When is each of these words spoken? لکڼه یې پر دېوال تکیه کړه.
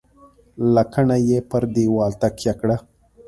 لکڼه 0.75 1.17
یې 1.29 1.39
پر 1.49 1.63
دېوال 1.73 2.11
تکیه 2.21 2.53
کړه. 2.59 2.75